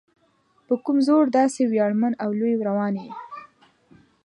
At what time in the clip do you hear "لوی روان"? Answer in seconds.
2.39-2.93